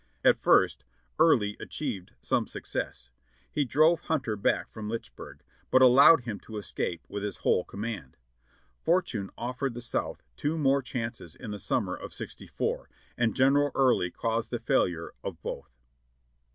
At 0.25 0.41
first 0.41 0.83
Early 1.19 1.55
achieved 1.59 2.13
some 2.23 2.47
success. 2.47 3.11
He 3.51 3.65
drove 3.65 3.99
Hunter 3.99 4.35
back 4.35 4.71
from 4.71 4.89
Lynchburg, 4.89 5.43
but 5.69 5.83
allowed 5.83 6.21
him 6.21 6.39
to 6.39 6.57
escape 6.57 7.05
with 7.07 7.21
his 7.21 7.37
whole 7.45 7.63
com 7.63 7.81
mand. 7.81 8.17
Fortune 8.83 9.29
offered 9.37 9.75
the 9.75 9.79
South 9.79 10.23
two 10.35 10.57
more 10.57 10.81
chances 10.81 11.35
in 11.35 11.51
the 11.51 11.59
summer 11.59 11.95
of 11.95 12.15
sixty 12.15 12.47
four, 12.47 12.89
and 13.15 13.35
General 13.35 13.69
Early 13.75 14.09
caused 14.09 14.49
the 14.49 14.57
failure 14.59 15.13
of 15.23 15.39
both. 15.43 15.69